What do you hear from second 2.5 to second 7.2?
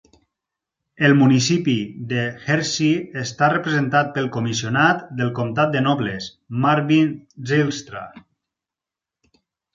Hersey està representat pel comissionat del comtat de Nobles, Marvin